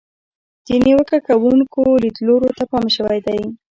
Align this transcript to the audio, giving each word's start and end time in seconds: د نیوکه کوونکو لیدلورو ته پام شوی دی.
د 0.67 0.69
نیوکه 0.83 1.17
کوونکو 1.27 1.81
لیدلورو 2.03 2.49
ته 2.57 2.63
پام 2.71 2.85
شوی 2.95 3.19
دی. 3.25 3.41